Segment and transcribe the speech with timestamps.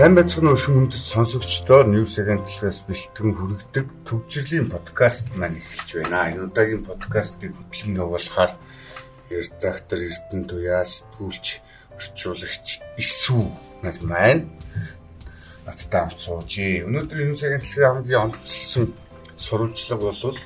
[0.00, 6.32] Сайн байцгаана уу хүмүүст сонсогчдоо News Agent-аас бэлтгэн хүргэдэг төвчрлийн подкаст маань эхэлж байна.
[6.32, 8.56] Энэ удаагийн подкастыг хөтлөн явуулахаар
[9.28, 11.60] редактор Эрдэнэ Туяас түүлч
[12.00, 13.44] орчуулагч Исүү
[13.84, 14.48] нар маань
[15.68, 16.88] надтай хамт суужээ.
[16.88, 18.96] Өнөөдөр News Agent-ийн хамгийн онцлсан
[19.36, 20.40] сурвалжлага бол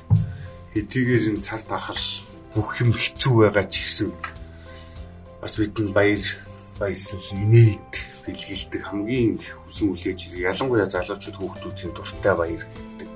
[0.75, 2.03] хэдийгээр энэ цар тахал
[2.51, 4.11] бүх юм хэцүү байгаа ч гэсэн
[5.39, 6.27] бас бидний баяр
[6.75, 13.09] баясал инээд бэлгэлдэг хамгийн их хүсэн үлээж ялангуяа залуучууд хүүхдүүдийн дуртай баяр гэдэг.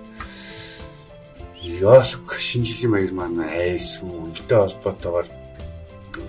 [1.81, 5.27] Ёлк шинэ жилийн баяр маань айс үлдээ холбоотойгоор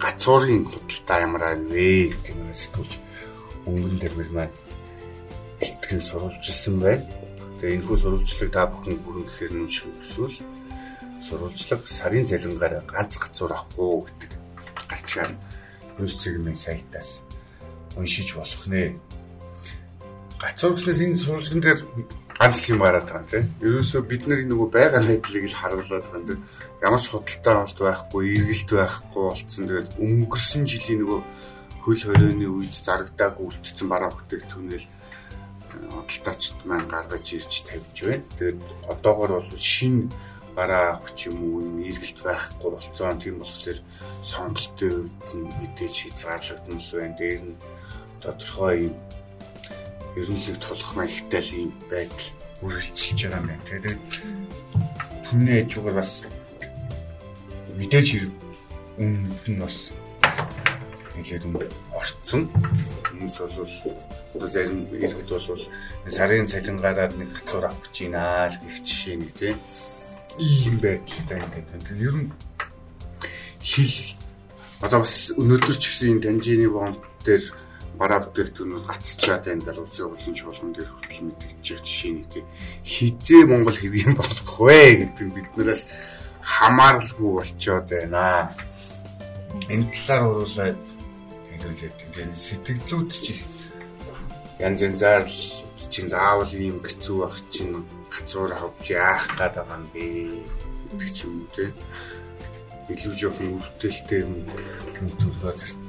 [0.00, 2.92] гацуурын худалдаа ямар вэ гэдэг нь сэтгүүлч
[3.68, 4.54] өнгөн дээр маань
[5.60, 7.04] бэлтгэн сурвалжилсан байна.
[7.60, 10.36] Тэгээ энэ хүү сурвалжлыг та бүхэн бүрэн гэхээр нь шиг өсвөл
[11.20, 14.32] сурвалжлага сарын цалингаар ганц гацуур авахгүй гэдэг
[14.88, 15.36] гарч ирэн.
[16.00, 17.20] Хөөс цэгмийн сайтаас
[17.96, 18.94] уншиж болох нэ.
[20.40, 21.80] Гацуур гэснээс энэ сурвалжлан дээр
[22.40, 23.46] ганц юм гараад байгаа юм тийм.
[23.60, 26.40] Ерөөсөө бид нар нөгөө байгаа байдлыг л харуулад байгаа юм дээр
[26.80, 29.64] ямар ч худалдаа болт байхгүй, эргэлт байхгүй болцсон.
[29.68, 31.20] Тэгээд өнгөрсөн жилийн нөгөө
[31.84, 34.86] хөл хорионы үед зарагдаагүй үлдсэн бараа бүтээгдэхүүнэл
[35.92, 38.24] худалдаачд маань гаргаж ирж тавьж байна.
[38.40, 40.08] Тэгээд одоогор бол шинэ
[40.56, 43.20] бараа авах юм уу эргэлт байхгүй болцсон.
[43.20, 43.78] Тийм болохоор
[44.24, 47.16] сонголтын үед нь мэдээж хязгаарлагдсан байна.
[47.20, 47.56] Дээр нь
[48.22, 48.94] тодорхой юм
[50.16, 52.26] ерөнхийдөө тулах маягтай л юм байдал
[52.62, 53.62] үргэлжилж байгаа юм.
[53.68, 54.00] Тэгээд
[55.24, 56.12] түүний хажуугаар бас
[57.78, 58.32] мэдээж хэрэг
[59.00, 59.76] үнэнд нь бас
[61.16, 61.54] нэлээд юм
[61.94, 62.42] орцсон.
[63.06, 63.36] Хүмүүс
[64.34, 65.64] бол зарим иргэд бол
[66.08, 69.58] сарын цалингаараа нэг хацуур авах гэж байна л гэх жишээ нэг тийм
[70.38, 71.88] ийм байдалтай ингээд.
[71.96, 72.30] Ер нь
[73.62, 74.16] хил
[74.80, 77.44] одоо бас өнөөдөр ч гэсэн энэ Данжины бомб дээр
[77.98, 82.32] бараа бүтээгдэхүүнүүд гацчаад байна даа улсын хурлын чуулган дээр хүртэл мэдчихэж жишээ нэг
[82.86, 85.82] хизээ Монгол хэвийн болох вэ гэдэг нь биднээс
[86.40, 88.50] хамааралгүй болчоод байна.
[89.68, 90.80] Энэ талаар уруулаад
[91.50, 93.34] хэлүүлээд тийм сэтгэлдлүүд чи
[94.62, 95.38] янз янзаар л
[95.92, 100.04] чинь заавал ийм хэцүү байх чинь гацуур авч яах гээд байгаа юм бэ
[100.96, 101.72] гэдэг ч юм уу тийм
[102.90, 104.32] илүү жоохон өвдөлттэй юм
[105.18, 105.79] төлөвлөгөө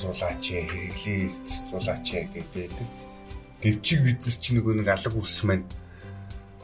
[0.00, 1.30] зэрэг зулаач хэрэглээ
[1.70, 2.72] зулаач гэдэг.
[3.60, 5.68] Гэвчиг бид нар чи нөгөө нэг алга үрс маань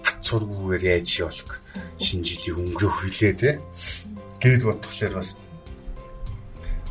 [0.01, 1.61] гацургүйгээр яаж явах
[2.01, 3.51] шинэ жилийн өнгөрөх хүлээ те.
[4.41, 5.37] Гээд бодглохлоор бас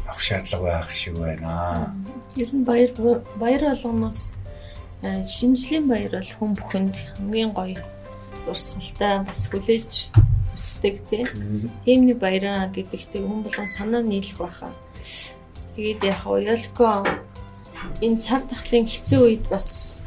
[0.06, 1.90] авах шаардлага байх шиг байна.
[2.38, 2.94] Ер нь баяр
[3.42, 4.38] баяр болгоноос
[5.02, 7.82] э, шинжлэх баяр бол хүн бүхэнд хамгийн гоё
[8.46, 10.14] урсгалтай бас хүлээж
[10.54, 11.02] хүсдэг
[11.82, 14.70] тийм нэг баяраа гэдэгтээ хүн болгон санаа нийлэх байхаа.
[15.76, 17.04] Тэгээд яг Ялко
[18.00, 20.00] энэ цаг тахлын хэцүү үед бас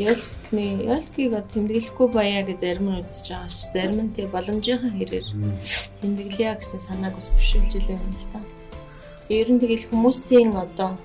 [0.00, 5.26] Ялкны Ялкийг тэмдэглэхгүй баяа гэж зарим нь үзэж байгаа ч зарим нь тэг боломжийнхаа хэрээр
[6.00, 8.40] тэмдэглэе гэсэн санааг ус төвшүүлж илээ юм л та.
[9.28, 10.96] Ер нь тэгэл хүмүүсийн одоо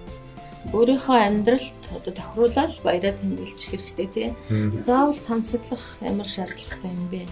[0.72, 4.29] өөрийнхөө амьдралд одоо тохируулаад баяраа тэмдэглэж хэрэгтэй тий.
[4.88, 7.28] Заавал тансаглах ямар шаардлагатай юм бэ?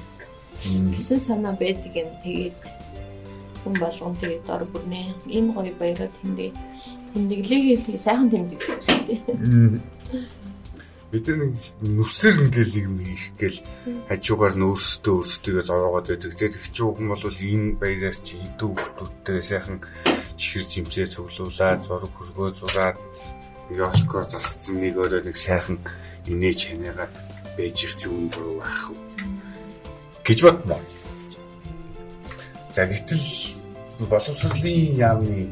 [0.96, 2.10] гэсэн санаа байдаг юм.
[2.24, 2.60] Тэгээд
[3.66, 5.18] хүн болгон тэгээд дор бүрнэ.
[5.26, 6.54] Энэ гоё баяраа тэмдэг.
[7.18, 9.82] Тэмдэглэгийг л тэг сайхан тэмдэглэх хэрэгтэй.
[11.10, 13.60] Бид нэг нүсэр ингээл юм хийх гээл
[14.10, 16.34] хажуугаар нөөсдөө өөрсдөө зовоогоод байдаг.
[16.38, 19.78] Тэгээд их чууган бол энэ баяраар чи идүү хүмүүстээ сайхан
[20.38, 22.98] чихэр зэмцээ цуглуулаад зураг хөргөө зураад
[23.72, 25.80] ёлко засцсан нэг өөрөө нэг сайхан
[26.28, 27.14] инээж ханаагаад
[27.58, 28.92] байж их юм дуруу байх
[30.26, 30.78] гэж бодно.
[32.76, 33.56] За гэтэл
[34.12, 35.48] боловсролын яамны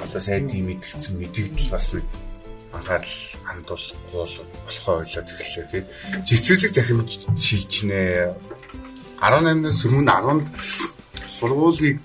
[0.00, 2.08] одоо сайдын мэдгдсэн мэдэгдэл бас нэг
[2.72, 5.84] анхаарал хандуулахгүй болохоо ойлоод эхэллээ тийм.
[6.24, 8.32] Цэцэрлэг захимж шилжнэ.
[9.20, 10.46] 18-наас өмнө 10-нд
[11.28, 12.00] сургуулийг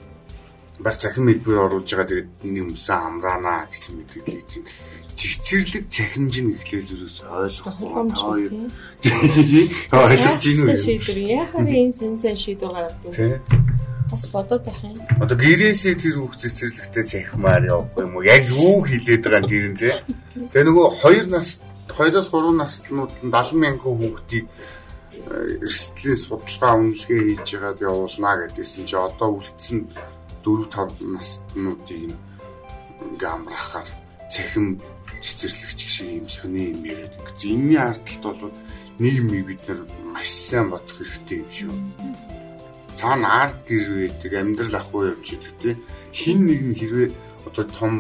[0.84, 2.12] бас захин хэлбэр оруулж байгаа.
[2.12, 4.64] Тэгээд энэ юмсан амраана гэсэн мэдээлэл эзэн
[5.16, 7.88] цэцэрлэг захимж нь эхлээд зүрээс ойлгохгүй
[9.96, 10.76] ойлгож ийн үү?
[10.76, 11.48] Шийдвэр.
[11.48, 13.69] Яхаа ийм сэнсэн шийдвэр тийм
[14.12, 14.98] бас бодоод байх юм.
[15.22, 18.26] Одоо гэрээсээ тэр хүүхд цэцэрлэгтэй цахимаар явах юм уу?
[18.26, 19.92] Яг юу хэлээд байгаа юм тэр нь те.
[20.52, 27.48] Тэгээ нөгөө 2 нас 2-оос 3 наснууд 70 мянган хүүхдийг э, эрсдлийн судалгаа үнэлгээ хийж
[27.54, 29.80] яагаад явуулнаа гэдгийгсэн чи одоо үлдсэн
[30.46, 32.14] 4 5 наснуудыг
[33.00, 33.90] ингээ амраахаар
[34.34, 34.82] цахим
[35.22, 37.46] цэцэрлэгч шиг юм сони юм яриад ингээ.
[37.46, 38.58] Энийний ардталт бол
[39.00, 39.82] нийгмийг бид нар
[40.14, 42.39] маш сайн бодох хэрэгтэй юм шүү
[43.00, 45.76] цаана арт гэр байдаг амьдрал ахгүй явж идэг тий
[46.20, 47.10] хин нэг нь хэрвээ
[47.48, 47.94] одоо том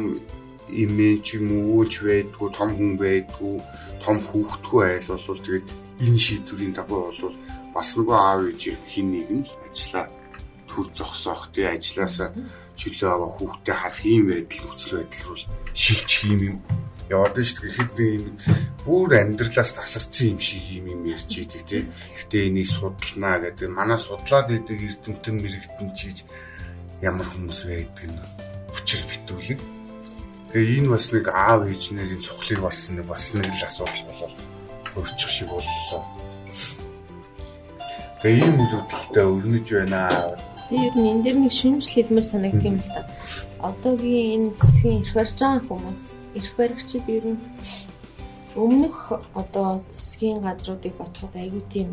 [0.67, 3.55] имиж юм уу ч байдгүй том хүн байдгүй
[4.03, 5.67] том хүүхдгүй айл бол тэгээд
[6.05, 7.35] энэ шийдвэрийн дагуу бол
[7.73, 10.05] бас нөгөө аав ээж хин нэг нь ажиллаа
[10.69, 12.29] төр зогсоох тий ажилласаа
[12.79, 15.39] чөлөө аваа хүүхдээ харах ийм байдал нөхцөл байдал руу
[15.73, 16.57] шилжих юм юм
[17.09, 17.77] яваад нь шүү дээ.
[17.77, 18.25] Хэд нэг юм
[18.85, 21.83] бүр амьдралаас тасарсан юм шиг юм юм ярьж идэг тий.
[21.89, 23.69] Гэтэ энийг судалнаа гэдэг.
[23.73, 26.23] Манай судлаад идэг эрдэмтэн мэрэгтэн чиж
[27.01, 28.21] ямар хүмүүс байдаг нь
[28.69, 29.59] учир битүүлэг.
[30.53, 34.35] Тэгээ энэ бас нэг аав ээж нарын цохлыг барсан нэг бас нэг л асуудал болол
[34.97, 36.01] өөрчих шиг боллоо.
[38.21, 40.09] Тэгээ ийм үйлдэлтэй өрнөж байна.
[40.69, 43.01] Ер нь энэ дэр нэг шүмжил хэлмээр санагдсан юм л да.
[43.61, 47.41] Одоогийн энэ засгийн ирэх барьж байгаа хүмүүс эрх баригчид ер нь
[48.55, 48.97] өмнөх
[49.33, 51.89] одоо засгийн газруудыг ботход айгүй тийм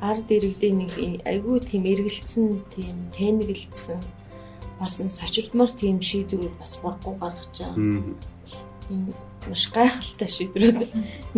[0.00, 0.92] ард иргэдээ нэг
[1.24, 4.00] айгүй тийм эргэлцсэн тийм тэнэгэлцсэн
[4.80, 8.02] бас нэг сочирдмор тийм шийдвэрүүд бас бургуу гаргаж байгаа.
[8.90, 9.14] Энэ
[9.48, 10.80] маш гайхалтай шийдвэрүүд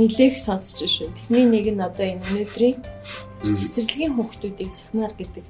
[0.00, 1.12] нилээх сонсч шүү.
[1.12, 2.78] Тэрний нэг нь одоо энэ өнөөдрийн
[3.44, 5.44] цэцэрлэгийн хүүхдүүдийг захимаар гэдэг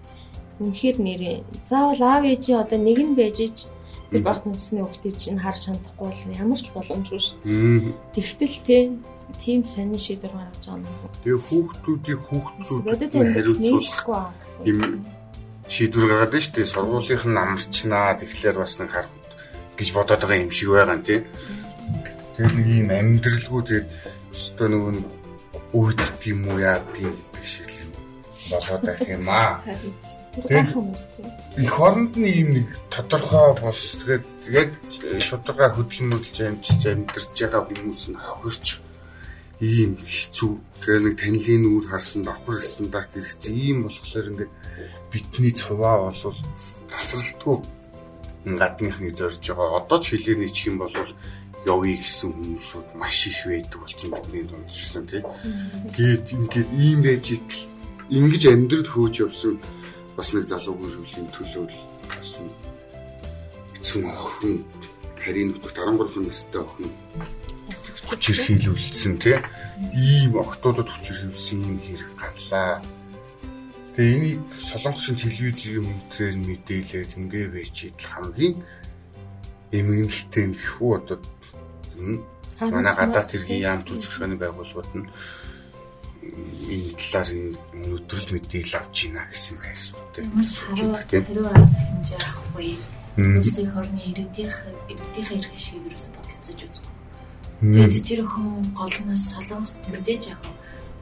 [0.59, 3.59] үнэхээр нэрээ заавал аав ээжийн одоо нэг нь байж ич
[4.14, 7.34] Тэр баг насны хүүхдийг чинь харж чадахгүй бол ямар ч боломжгүй шүү.
[8.14, 8.56] Тэгтэл
[9.43, 11.11] тийм сонин шийдвэр гаргаж байгаа юм.
[11.26, 14.31] Тэгээ хүүхдүүдийг хүүхдүүд хариуцуулах
[14.62, 14.78] юм
[15.66, 16.72] шийдвэр гаргаад байна шүү дээ.
[16.72, 19.08] Сургуулийнх нь амарчнаа тэгэхээр бас нэг хар
[19.75, 21.20] гэж бодоод байгаа юм шиг байгаа юм тий.
[22.38, 23.88] Тэгээ нэг юм амьдралгүй тэгээд
[24.31, 25.06] өстөө нөгөө нэг
[25.75, 27.90] өөдд юм уу яа гэдэг шиг л
[28.55, 29.64] болоод байх юм аа.
[31.57, 34.71] Их оронд нь ийм нэг тодорхой бос тэгээд яг
[35.23, 38.67] шударга хөдөлгөөн мөдөлж амжиж амьдарч байгаа хүмүүс нь хохирч
[39.63, 40.53] ийм хэцүү
[40.83, 44.53] тэгээ нэг танилын үр харсан давхар стандарт хэрэгцээ ийм болохоор ингээд
[45.15, 46.35] бидний цуваа бол
[46.91, 47.57] тасралтгүй
[48.59, 49.79] гадныхныг зорж байгаа.
[49.79, 50.93] Одоо ч хэлээр нийчих юм бол
[51.65, 55.25] явъя гэсэн хүмүүсүүд маш их байдаг болсон бидний дунд шсэн тийм.
[55.97, 57.63] Гээд ингээд ийм байж итэл
[58.11, 59.57] ингэж амьдрал хөөж явсан
[60.16, 61.66] бас нэг залуу хөрвлийн төлөө
[62.14, 62.32] бас
[63.78, 64.64] эцэг охин
[65.19, 66.90] харийн нутагт 13 настай охин
[68.08, 69.38] хүчирхийлүүлсэн тий?
[69.96, 72.82] Ийм охтуудад хүчирхийлсэн юм хэрэг гарлаа.
[73.96, 78.55] Тэгээ энийг солонгосын телевизийн мөнтрээр мэдээлээд ингээ байж идэл хамгийн
[79.72, 81.19] эмгэнэлтэй гэхүү одоо
[82.58, 85.06] манай гадаад хэргийн яам төрөлхтөний байгууллагууд нь
[86.69, 87.59] энэ талаар энэ
[87.94, 90.31] өдрөл мэдээлэл авч ийна гэсэн байсан тийм.
[91.29, 92.76] хэрвээ хэмжээ авахгүй.
[93.15, 94.59] Улсын хорны иргэдийнх
[94.91, 96.93] иргэдийнхээ эрх ашиг юус бодолцож үзгүй.
[97.62, 100.43] Тэгээд тэр охин голноос солонгост мэдээж яг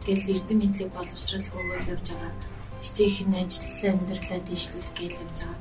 [0.05, 2.33] гэл эрдэм мэдлэг боловсрал хөөгөл явж байгаа.
[2.85, 5.59] Эцэг нь ажил амьдралаа дэвшлүүлэх гээл явж байгаа.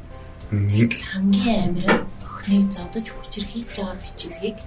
[0.52, 1.88] Тэгэл хамгийн амир
[2.26, 4.58] охиныг зодож хүчрхийлж байгаа бичлэгийг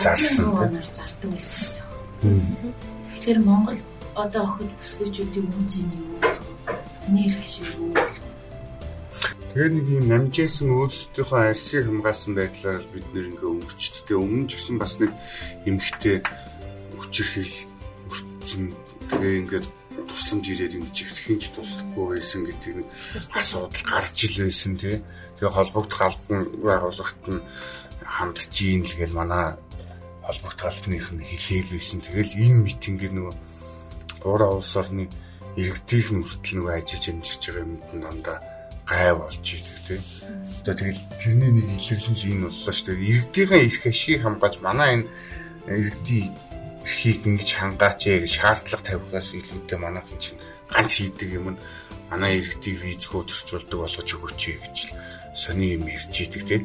[0.00, 0.48] зарсан
[0.96, 2.72] зардаг байсан гэж байгаа.
[3.12, 3.78] Тэгэхээр Монгол
[4.14, 6.76] одоо охид бүсгүйчүүдийн үнц нь юу болох вэ?
[7.12, 8.30] Нэр хашиг юу болох вэ?
[9.52, 14.76] Тэгээ нэг юм намжээсэн өөрсдийнхөө арсыг хамгаалсан байдлаар бид нэр ингээ өнгөрчдөө өмнө ч гэсэн
[14.80, 15.12] бас нэг
[15.68, 16.16] эмхтэй
[16.96, 17.56] хүчирхийл
[18.08, 18.64] өртсөн
[19.12, 19.66] тэгээ ингээд
[20.08, 22.88] тусламж ирээд ингэж ихтгэнч туслахгүй байсан гэдэг нэг
[23.32, 24.96] асуудал гарч ил байсан тий.
[25.40, 27.40] Тэгээ холбогдох албан байгууллагт нь
[28.04, 29.56] хандж ийн л гэж манай
[30.24, 31.98] холбогдох албаных нь хэлээл байсан.
[32.00, 33.36] Тэгэл энэ митингээр нөгөө
[34.22, 35.10] Гураа улс орны
[35.58, 38.38] иргэдийнх нь хүртэл нөгөө ажиллаж амжирч байгаа юмд нь дандаа
[38.88, 40.02] гай болж идэг тийм.
[40.62, 43.10] Одоо тэгэл тэрний нэг илэрлэн шиг энэ боллоо шүү дээ.
[43.10, 45.06] Иргэдийнхээ эрх ашиг хамгааж манай энэ
[45.68, 46.28] иргэдийн
[46.82, 51.62] эрхийг ингэж хангаач гэж шаардлага тавихаас илүүтэй манайхан чинь ганц хийдэг юм нь
[52.10, 54.94] манай иргэдийг виз хөөцөрчүүлдэг болгож өгөөч гэж л
[55.32, 56.62] сони юм ярьж идэг тийм.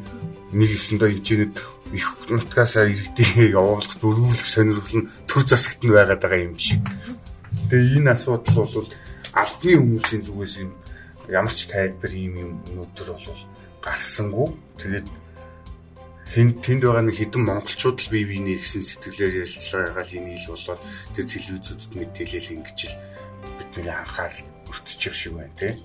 [0.52, 1.54] Нэг өсөндөө энэ чинь
[1.94, 6.84] их нутгасаа иргэдийг явуулах дөрвөлөх сонирхол нь төр засагт нь байгаад байгаа юм шиг.
[7.68, 8.88] Тэгээ энэ асуудал бол
[9.36, 10.72] албаны хүмүүсийн зүгээс юм
[11.28, 13.42] ямар ч тайлбар ийм юм өнөөдөр бол
[13.84, 14.48] гарсангүй.
[14.80, 15.08] Тэгээд
[16.32, 20.52] хэн тэнд байгаа нэг хэдэн монголчууд л бие биенээ гэсэн сэтгэлээр ярилцлага ягаал энийг л
[20.56, 20.82] болоод
[21.12, 22.96] тэр телевизүүдэд мэдээлэл ингэж л
[23.60, 25.76] бидний анхаарал өртөж шиг байна тийм.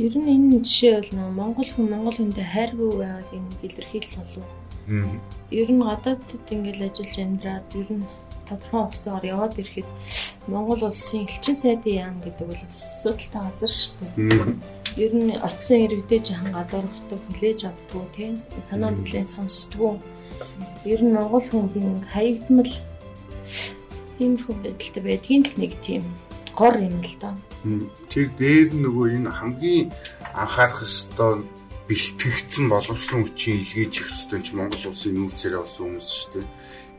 [0.00, 4.48] Ер нь энэ жишээ бол нөө монгол хүн монгол хүндээ хайргүй байгааг энэ илэрхийлэл болов.
[5.52, 8.06] Ер нь гадаадд ингээл ажиллаж амьдраад ер нь
[8.52, 9.88] тодорхой хугацаагаар яваад ирэхэд
[10.52, 14.56] Монгол улсын элчин сайдын яам гэдэг бол асуудалтай газар шүү дээ.
[15.00, 18.34] Ер нь очисон иргэдээ жахан гадуурхдаг хүлээж авдгүй тийм
[18.68, 19.94] санаа бүлээн сонсдгүй.
[20.84, 22.72] Ер нь Монгол хүн хаягдмал
[24.18, 26.04] тиймэрхүү байдалтай байдгийн л нэг тийм
[26.54, 27.36] гор юм л даа.
[28.12, 29.88] Тэр дээр нөгөө энэ хамгийн
[30.36, 31.46] анхаарах ёстой
[31.88, 36.46] бэлтгэгдсэн боловсон хүчин илгээж ирэх ёстой ч Монгол улсын нүүр царай болсон хүмүүс шүү дээ.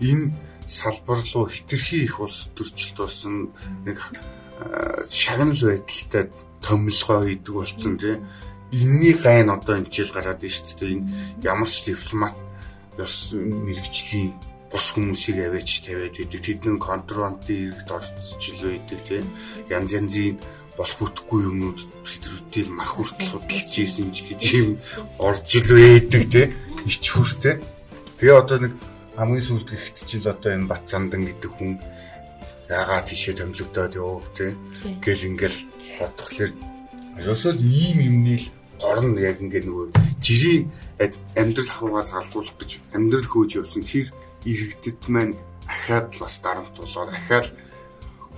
[0.10, 0.26] Энэ
[0.68, 3.52] салбар руу хитрхи их улс төрчлөлт болсон
[3.86, 4.00] нэг
[5.10, 6.30] шагнал байдалтай
[6.62, 8.18] томилгоо хийдэг болсон тий.
[8.72, 10.92] Энийний гайн одоо энэ жил гараад байна шүү дээ.
[10.94, 11.08] Энэ
[11.44, 12.36] ямар ч дипломат
[12.98, 14.34] ёс мэрэгжлийн
[14.72, 16.42] бус хүмүүсийг аваач тавиад идэг.
[16.42, 19.26] Тэдний контрабандын хэрэгт орцож л байдаг тийм.
[19.70, 20.40] Янз янзын
[20.78, 24.70] болох бүтггүй юмнууд filtrүүдийг мах хүртэл худалдаж ийсэн ч гэж юм
[25.22, 26.50] орж л байдаг тийм.
[26.90, 27.62] Ич хүртэй.
[28.18, 28.74] Тэгээ одоо нэг
[29.18, 31.78] хамгийн сүүлд ихт чинь одоо энэ Бат Замдан гэдэг хүн
[32.66, 34.58] яагаад тийшээ томилогдоод явав тийм.
[35.06, 35.60] Гэл ингээл
[36.02, 36.52] бодглохлоор
[37.22, 38.50] ерөөсөө ийм юмний л
[38.82, 40.66] горн яг ингээд нөгөө жирийн
[41.38, 44.10] амьдрал ахуйгаа залтуулах гэж амьдрал хөөж явсан тэр
[44.50, 45.38] иргэдэд маань
[45.70, 47.48] ахаад бас дарамт болоод ахаад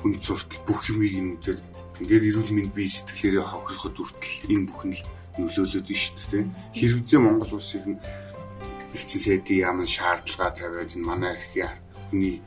[0.04, 1.60] хүн суртал бүх юмыг юм үзээд
[2.04, 5.04] ингээд эрүүл мэнд бие сэтгэлээрээ хохироход хүртэл энэ бүхэн л
[5.40, 6.44] нөлөөлөд нь шүү дээ.
[6.76, 8.00] Хэрэгцээ Монгол улсыг нь
[8.96, 11.76] элчин сайдын ямар шаардлага тавиад энэ манай эрхийн
[12.10, 12.40] хүний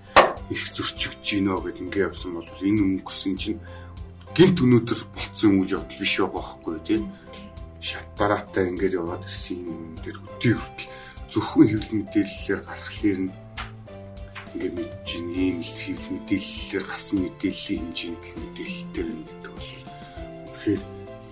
[0.50, 3.60] их зөрчигдөж гинөө гэд ингээд явсан бол энэ өнгөсөн чинь
[4.32, 7.04] гинт өнөөдөр болцсон үйл явдал биш байгаа байхгүй тийм
[7.84, 10.90] шат дараатай ингээд яваад ирсэн юм дээр өдөө хүртэл
[11.28, 13.32] зөвхөн хэвлэл мэдээллээр гаргахлаар нь
[14.54, 19.70] ингээд мэдж ийм л хэвлэл мэдээллээр гарсан мэдээллийн хэмжээнд л мэдээлэлтэй байна гэдэг бол
[20.48, 20.82] үнэхээр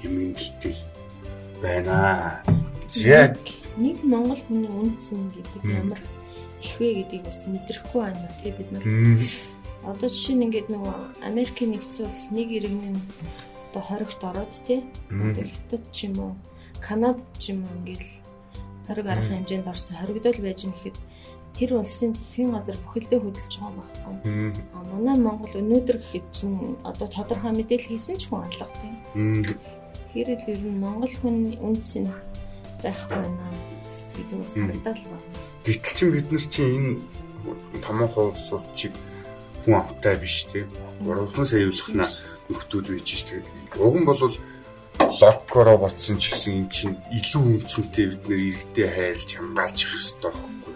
[0.07, 0.75] юмэнгэлтэй
[1.63, 1.97] байна.
[3.01, 3.35] Яг
[3.77, 6.01] нэг Монгол хүний үнцэн гэдэг ямар
[6.63, 8.85] их вэ гэдгийг бас мэдрэхгүй байна тий бид нар.
[9.87, 10.97] Одоо жишээ нь ингээд нөгөө
[11.29, 12.97] Америкийн нэгдсэн улс нэг иргэн
[13.71, 14.83] одоо хоригт ороод тий.
[15.13, 16.33] Хятад ч юм уу,
[16.81, 18.05] Канад ч юм уу ингээд
[18.89, 20.97] хориг арах хэмжээнд орсон хоригдол байж нэхэд
[21.57, 24.15] тэр улсын засгийн газар бүхэлдээ хөдөлж байгаа байхгүй.
[24.77, 28.95] А манай Монгол өнөөдөр гэхэд чинь одоо тодорхой мэдээлэл хийсэн ч хүн алга тийм.
[30.13, 32.13] Хэрэл ер нь Монгол хүн үнс нь
[32.83, 33.47] байхгүй байна
[34.17, 35.29] гэдэг нь санагдал байна.
[35.65, 36.93] Гэтэл чинь бид нар чинь энэ
[37.85, 38.93] томоохон улсууд чиг
[39.65, 40.69] хүн амтай биш тийм.
[41.05, 42.07] Уралхан саявлахна
[42.49, 44.21] нөхдүүд байж ш тэгээд уг нь бол
[45.21, 50.31] локкоро ботсон ч гэсэн эн чинь илүү үнцэнтэй бид нэр иргэдэд хайрлж хамгаалж явах хэрэгтэй
[50.33, 50.75] байхгүй.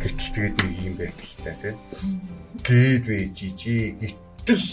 [0.00, 1.76] Гэтэл тэгээд нэг юм байдалтай тийм.
[2.64, 4.66] Гээд байж ижи гэтэл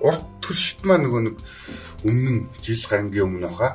[0.00, 1.36] урд төршит маа нөгөө нэг
[2.04, 3.72] өмнө жил гарангийн өмнө хаа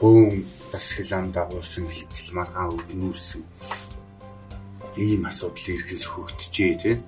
[0.00, 0.40] бөөм
[0.72, 3.42] бас хилан дагуулсан хилцэл маргаан өвнүүлсэн
[4.96, 7.00] ийм асуудал иргэн сөхөгдөжээ тийм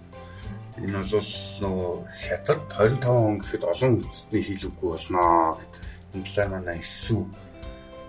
[0.74, 1.30] Энэ бол
[1.62, 1.92] нөгөө
[2.26, 5.72] хятад 25 он гэхэд олон үндэстний хилэггүй болноо гэд.
[6.18, 7.22] Энэ талаар манай эсүү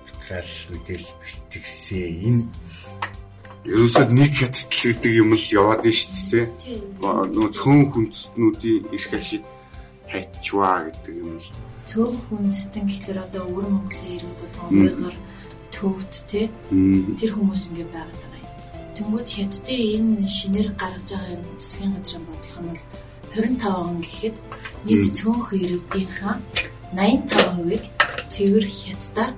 [0.01, 2.09] битрал мэдээл бэлтгэсэн.
[2.25, 2.43] Энэ
[3.69, 6.45] ерөөсөө нэг хятадл гэдэг юм л яваад нь шүү дээ.
[7.05, 9.43] Нөгөө цөөн хүндэстнүүдийн эрх ашиг
[10.09, 11.49] хайчваа гэдэг юм л.
[11.85, 15.15] Цөөн хүндэстэн гэхэлэр одоо өвөр Монголын иргэд бол уйгар
[15.75, 16.41] төвд те
[17.19, 18.25] тэр хүмүүс ингэ байгаад
[18.95, 22.83] Тэнгүүд хятадын энэ шинээр гаргаж байгаа энэ засгийн газрын бодлого нь бол
[23.35, 24.35] 25 он гэхэд
[24.87, 26.35] нийт цөөнх иргэдийнхаа
[26.95, 27.83] 85%-ыг
[28.31, 29.31] цэвэр хятадаар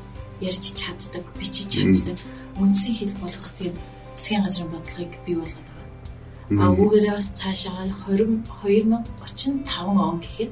[0.46, 2.18] ярьж чаддаг, бичиж чаддаг
[2.62, 3.74] үндсэн хэл болгох тийм
[4.14, 6.62] засгийн газрын бодлогыг бий болгоод байгаа.
[6.62, 10.52] А үүгээрээ бас цаашаа 20 2035 он гэхэд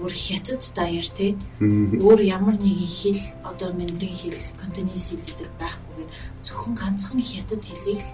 [0.00, 1.30] бүр хятад даяар тий
[1.60, 6.10] өөр ямар нэгэн хэл одоо мандрин хэл континенс хэл гэдэг байхгүйгээр
[6.44, 8.10] зөвхөн ганцхан хятад хэлийг л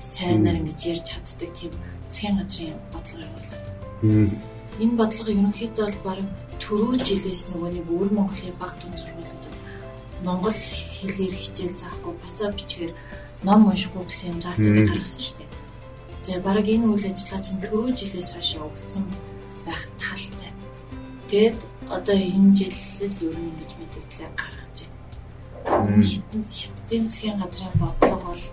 [0.00, 1.72] сайнаар ингэж ярьж чаддаг тийм
[2.08, 3.64] засгийн газрын бодлого явуулаад.
[4.82, 6.18] Энэ бодлого ерөнхийдөө бол баг
[6.62, 9.54] түрүү жилээс нөгөө нэг өвөр Монголын баг тун сургуулиудад
[10.24, 10.56] монгол
[10.98, 12.92] хэлээр хичээл заахгүй буцаа бичгээр
[13.44, 15.50] ном уншихгүй гэсэн юм заалтуудыг гаргасан шүү дээ.
[16.24, 19.04] За баг энэ үйл ажиллагаа чинь түрүү жилээс хойш явагдсан
[19.66, 20.33] байх талтай.
[21.34, 21.58] Тэгэд
[21.90, 22.78] одоо энэ жил
[23.10, 24.78] л ер нь ингэж мэдээлэл гаргаж
[25.66, 25.98] байна.
[25.98, 28.44] Хитэн хиттийн засгийн газрын бодлого бол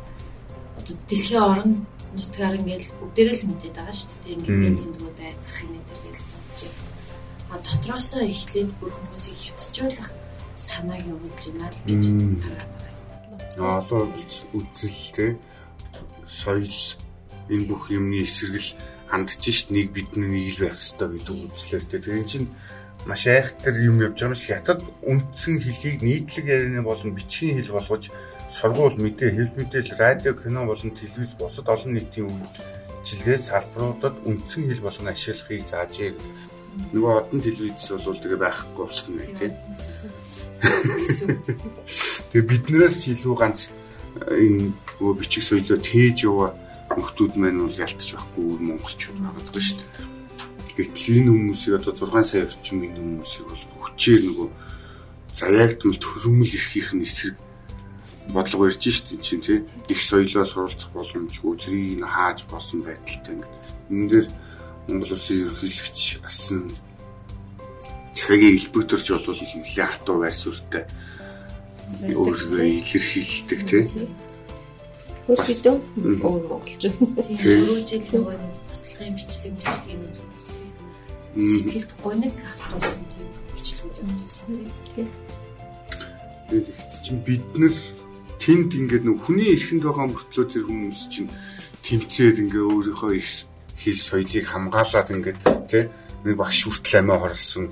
[0.81, 1.71] одоо дэлхийн орон
[2.17, 4.33] нутгаар ингээл бүгдээрээ л мэдээд байгаа шүү дээ.
[4.33, 6.81] Ингээд тэндгүүд айдах юм дээр гэж болж байна.
[7.53, 10.09] А дотроосоо эхлээд бүр хүмүүсийг хятаджуулах
[10.57, 12.03] санааг явуулж байна л гэж
[12.41, 13.77] хараад байгаа.
[13.77, 14.01] Одоо
[14.57, 15.31] үзэлтэй
[16.25, 16.77] соёл
[17.45, 18.73] энэ бүх юмны эсрэгэл
[19.11, 21.99] хандж шít нэг бидний нэг л байх хэрэгтэй гэдэг үзлээртэй.
[21.99, 22.49] Тэгэхээр чинь
[23.05, 27.73] маш айхтар юм явж байгаа юм шиг хятад үндсэн хэлийг нийтлэг ярианы болон бичгийн хэл
[27.73, 28.11] болгож
[28.53, 34.85] сургууль мэдээ хэл мэдээлэл радио кино болон телевиз бусад олон нийтийн үйлчилгээ салбаруудад үндсэн хэл
[34.85, 36.13] болгон ашиглахыг заажээ.
[36.93, 39.53] Нөгөө одон телевиз бол тэгээ байхгүй болсон байх тийм.
[42.31, 43.73] Тэгээ биднээс ч илүү ганц
[44.29, 46.53] э, энэ нөгөө бичиг соёлоо тээж яваа
[46.95, 50.20] нөхдүүд маань бол ялтч байхгүй өөр монголчууд байгаа шүү дээ.
[50.77, 54.49] Гэтэл энэ хүмүүсийг одоо 6 сая орчим энэ хүмүүсийг бол хүчээр нөгөө
[55.35, 57.35] заяагдмал төрөмөл эрхийнх нь эсрэг
[58.31, 59.59] бодлого ирж шít чинь тий.
[59.91, 63.53] Их соёлоо суралцах боломжгүй тэрийг нь хааж болсон байдалтай ингээд.
[63.91, 64.27] Энэ дээр
[64.87, 66.71] Монгол улсын ерөнхийлөгч асан
[68.15, 70.83] цахигийн элбэгтөрч бол нэлээд хатуу байр суурьтай
[72.15, 73.83] өөрийгөө илэрхийлдэг тий
[75.27, 76.81] Хөрхөдөө өөр монголч.
[76.81, 80.71] Тийм өрөө жил нөгөө нэг туслахын бичлэг бичлэгийн үзэг туслахыг
[81.37, 84.45] сэтгэлд гониг автуулсан тийм бичлэгүүд юм жисэн.
[84.95, 85.09] Тийм.
[86.49, 86.67] Тэгээд
[87.05, 87.75] чинь бид нар
[88.41, 91.31] тэнд ингээд нөх хүний эрхэнд байгаа мөртлөө тэр хүмүүс чинь
[91.85, 93.29] тэмцээд ингээ өөрийнхөө их
[93.79, 95.39] хэл соёлыг хамгаалаад ингээд
[95.71, 95.85] тий
[96.25, 97.65] нэг багш хүртэл амиа хорлсон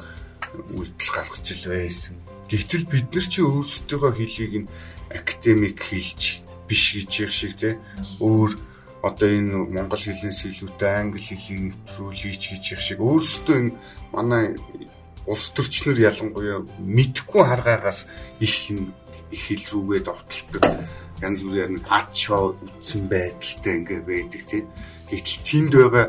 [0.78, 2.16] үйлдэл гаргаж ил байсан.
[2.50, 4.72] Гэвтэл бид нар чи өөрсдийнхөө хэлийг нь
[5.14, 7.74] академик хэлж биш гэж яг шиг тий
[8.22, 8.52] өөр
[9.02, 13.00] одоо энэ монгол хэлнээс илүүтэй англи хэлийг нэвтрүүлж гэж яг шиг.
[13.02, 13.76] Өөрсдөө энэ
[14.14, 14.46] манай
[15.26, 18.06] улс төрчнөр ялангуяа мэдхгүй харгаагаас
[18.40, 18.54] их
[19.34, 20.64] их хэл рүүгээ довтолдог
[21.20, 24.64] янз бүрээр нэг ачаа үтсэн байдалтай ингээ байдаг тий
[25.10, 26.08] Гэтэл тэнд байгаа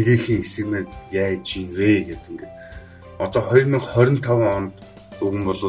[0.00, 2.52] нэгэн хэсэг маань яаж ийн вэ гэдэг ингээ.
[3.20, 4.72] Одоо 2025 онд
[5.20, 5.60] нь бол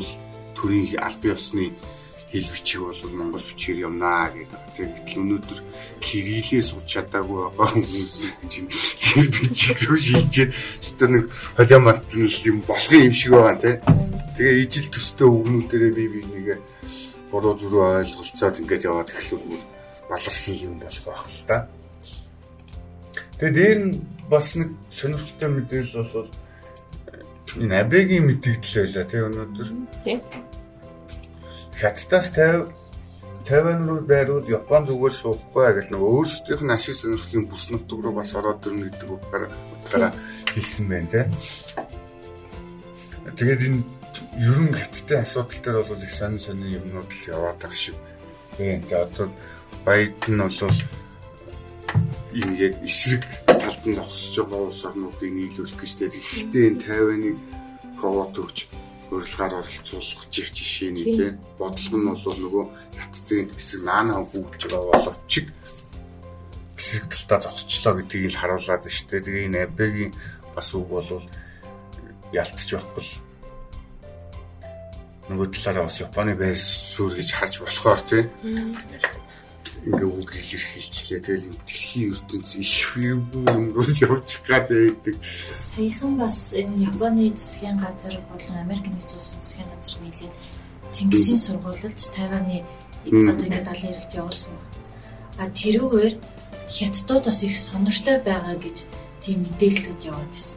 [0.56, 1.76] төрийн албан ёсны
[2.36, 4.62] хэл бичиг бол монгол бичгээр юмнаа гэдэг.
[4.76, 5.60] Тэгэхдээ өнөөдөр
[6.04, 8.16] кириллээ сурч чадаагүй байгаа хүмүүс
[8.52, 11.24] чинь тэр бичиг рүү шилжээд өстө нэг
[11.56, 13.76] холиомартл юм болохын юм шиг байгаа тий.
[14.36, 16.56] Тэгээ ижил төстэй өгнүүдэрээ би би нэгэ
[17.32, 19.64] буруу зүрөө ойлголцоод ингээд яваад эхлүүл
[20.12, 21.58] баларсан юм болох байх л та.
[23.40, 23.92] Тэгээд дээр нь
[24.28, 26.32] бас нэг сонирхолтой мэдээлэл бол
[27.64, 29.68] энэ абегийн мэдээлэл байлаа тий өнөөдөр.
[30.04, 30.20] Тий
[31.80, 32.86] хятадаас 50
[33.46, 38.18] 50 руу байрууд Япон зүгээр суухгүй гэж нэг өөрсдийнх нь ашиг сонирхлын бүс нутг руу
[38.18, 40.12] бас ороод ирнэ гэдэг утгаараа
[40.50, 41.22] хэлсэн байна те.
[43.38, 43.80] Тэгээд энэ
[44.42, 47.98] ерөн хятадын асуудал дээр бол их сонин сонин юмнууд л яваад байгаа шиг.
[48.58, 49.30] Тэгээд одоо
[49.86, 50.74] баяд нь бол
[52.34, 57.38] яг эсрэг талд нь зогсож байгаа улс орнуудыг нийлүүлэх гэж тэгээд ихтэй энэ 50-ыг
[58.02, 58.58] ковот өгч
[59.16, 61.34] урилгаар оролцуулах жишээ нэг тийм.
[61.60, 62.66] бодлого нь бол нөгөө
[63.00, 65.34] хаттын хэсэг наана бүгж байгаа боловч
[66.76, 69.26] хэсэг талтаа зогсчлоо гэдгийг л харуулад байна шүү дээ.
[69.26, 70.12] Тэгээ энэ абегийн
[70.56, 71.10] бас үг бол
[72.36, 73.26] ялтч байхгүй
[75.30, 78.30] нөгөө талаараа бас Японы байр суурь гэж харж болохоор тийм
[79.84, 81.20] ингээ үг илэрхийлчлээ.
[81.20, 83.22] Тэгэл дэлхийн ертөнц их юм
[83.76, 85.16] руу явж гад байдаг.
[85.76, 90.36] Саяхан бас энэ Японы засгийн газар болон Америк нэгдсэн улсын засгийн газар нийлээд
[90.96, 92.64] Тэнгисийн сургуульд Тайваны
[93.06, 94.56] одоо ингээ далайн эрэгт явуулсан.
[95.38, 96.16] А тэрүүгээр
[96.72, 98.88] хятадууд бас их сонортой байгаа гэж
[99.20, 100.56] тийм мэдээлэлүүд яваад байсан.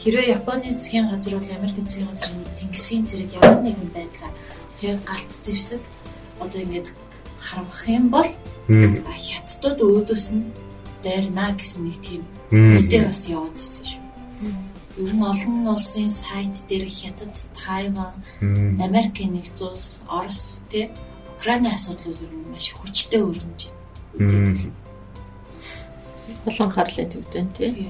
[0.00, 4.34] Хэрвээ Японы засгийн газар бол Америк засгийн газрын Тэнгисийн зэрэг ямар нэгэн байдлаар
[4.80, 5.82] тэгээ галт зэвсэг
[6.40, 6.88] одоо ингээд
[7.48, 8.28] харамх юм бол
[8.68, 10.44] хятадууд өөдөөс нь
[11.02, 14.02] дайрна гэсэн нэг тийм мэдээ бас яваад ирсэн шүү.
[14.98, 18.12] Ер нь олон улсын сайт дээр хятад, Тайван,
[18.82, 20.90] Америк нэгдсэн улс, Орос тий?
[21.38, 23.60] Украины асуудлууд ер нь маш хүчтэй өрнөж
[24.18, 24.58] байна.
[26.44, 27.88] Олон харлын төвдөн тий.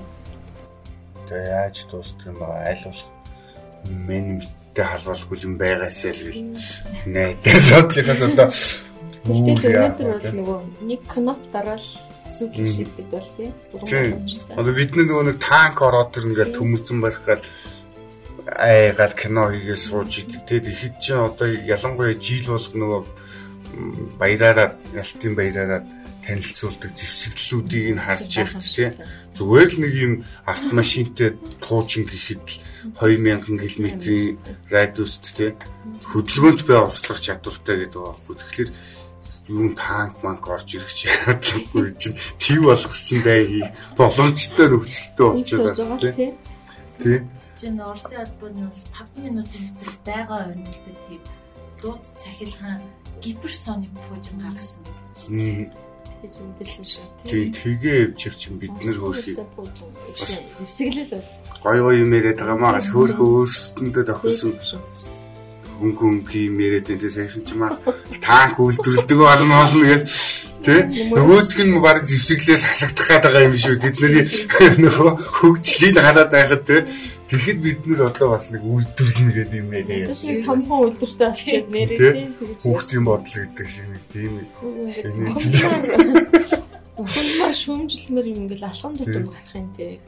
[1.27, 2.45] За яаж дуустах юм бэ?
[2.45, 3.09] Аль болох?
[3.89, 6.23] Мен мэдтэй халбалгүй юм байгаасаа л
[7.09, 8.49] найдаж бодож байхаас одоо
[9.29, 11.89] Гэхдээ өнөөдөр бол нөгөө нэг кноп дараал
[12.29, 13.53] асуудал шиг бид бол тий.
[14.57, 17.43] Одоо бидний нөгөө нэг танк ороод тэр ингээд төмөрцөн барихгаад
[18.57, 20.43] айгаал кино хийгээд сууж идэг.
[20.49, 20.61] Тий.
[20.61, 23.03] Тэгэхэд чи одоо ялангуяа жил болго нөгөө
[24.21, 25.83] баяраараа ялтын баяраараа
[26.29, 28.93] танилцуулдаг зэвсэглэлүүдийг нь харж яхад тий.
[29.33, 30.13] зүгээр л нэг юм
[30.45, 32.45] автомашинтай пуучин гэхэд
[33.01, 34.37] 2000 км-ийн
[34.69, 35.57] радиуст тий.
[36.05, 38.37] Хөдөлгөөнт бай услах чадвартай гэдэг байхгүй.
[38.37, 38.71] Тэгэхээр
[39.49, 46.33] юм танк манк орж ирэх чадлаггүй чинь тийм болгосон даа боломжтой нөхцөлтэй болчиход байна тийм.
[47.03, 47.23] Тийм.
[47.59, 51.23] Чин Оросын албаны ус 5 минутын дотор байгаа өнөлдөг тийм
[51.83, 52.83] дууд цахилгаан
[53.23, 54.83] гиперсоник пуужин гаргасан
[56.23, 57.07] гэж мэдээлсэн шүү.
[57.27, 59.39] Тийм тгээ явчих чинь бид нэр хөөрхий.
[60.59, 61.27] Зэвсэглэл бол
[61.63, 64.55] гой гой юм яриад байгаа маа хөөрхөө өөрсөндөө тохирсон
[65.79, 67.79] хөнгө хөнгө юм яриад энэ сайхан ч маа
[68.21, 70.03] танк үйлдвэрлэдэг болно болно гэж
[70.67, 70.81] тий
[71.15, 73.79] нөгөөдг нь баг зэвсэглээс хасагдах гэдэг юм шүү.
[73.79, 74.25] Тэдний
[74.83, 76.83] нөгөө хөгжлийг халаад байхад тий
[77.29, 80.09] Тэгэхэд бид нэр одоо бас нэг үйлдвэрлэнэ гэдэг юм ээ.
[80.09, 82.33] Тэс нэг томхон үйлдвэртэй болчиход нэрээ тийм
[82.65, 84.49] хүүхдийн бодол гэдэг шиг нэг тийм нэг.
[86.97, 88.49] Ухамсар шүмжлэмэр юм.
[88.49, 90.01] Ингээл алхам тутам гарах юм тий.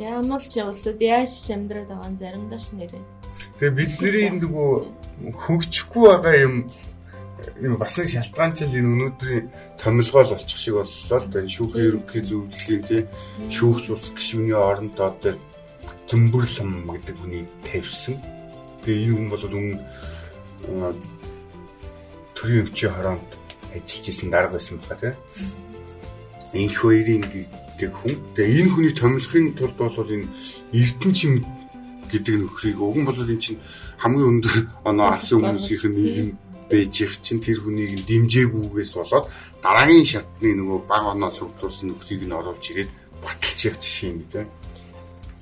[0.00, 3.15] Ямар ч явуулсад яаж ч амьдраад байгаа заримдаа ш нэрээ.
[3.58, 4.70] Тэгээ бидний нөгөө
[5.32, 6.54] хөгжихгүй байгаа юм
[7.62, 9.46] юм бас нэг шалтгаанчил энэ өнөөдрийн
[9.80, 13.02] томилгоол болчих шиг боллоо л да энэ шүүхийн ерөнхий зөвлөлийн тий
[13.48, 15.34] шүүгч ус гишүүний оронд одоо
[16.08, 18.16] зөмбөрлөм гэдэг хүнийг тавьсан.
[18.82, 20.90] Тэгээ энэ хүн бол өмнө
[22.36, 23.30] төрийн өмчийн хороонд
[23.74, 25.14] ажиллаж исэн дарга байсан байна тий.
[26.54, 28.14] Энэ хоёрын гэдэг хүн.
[28.36, 30.30] Тэгээ энэ хүний томилхын тулд бол энэ
[30.72, 31.34] Эрдэнэчин
[32.10, 33.60] гэдэг нөхрийг уг нь бол энэ чинь
[34.02, 34.56] хамгийн өндөр
[34.88, 36.30] оноо авсан хүмүүсийн нэг юм
[36.70, 39.26] байж их чинь тэр хүнийг дэмжээгүйгээс болоод
[39.62, 42.90] дараагийн шатны нөгөө баг оноо цуглуулсан нөхрийг нь оруулж ирээд
[43.22, 44.48] баталж явах жишээ юм тийм.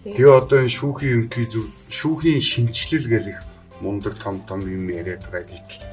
[0.05, 3.41] Тэгээ одоо энэ шүүхийн ерөнхий зөв шүүхийн шинжилэл гэх
[3.81, 5.85] мундаг том том юм яриад байгаа гэтэл